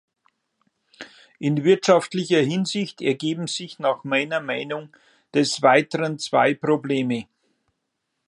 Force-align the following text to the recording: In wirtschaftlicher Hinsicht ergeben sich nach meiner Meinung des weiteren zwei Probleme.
In 1.39 1.63
wirtschaftlicher 1.63 2.39
Hinsicht 2.41 3.03
ergeben 3.03 3.45
sich 3.45 3.77
nach 3.77 4.03
meiner 4.03 4.39
Meinung 4.39 4.89
des 5.35 5.61
weiteren 5.61 6.17
zwei 6.17 6.55
Probleme. 6.55 7.27